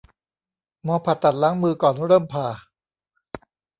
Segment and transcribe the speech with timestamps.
[0.83, 2.47] หมอผ่าตัดล้างมือก่อนเริ่มผ่า